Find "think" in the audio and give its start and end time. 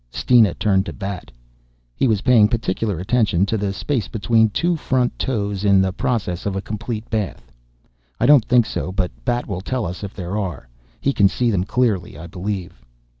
8.45-8.65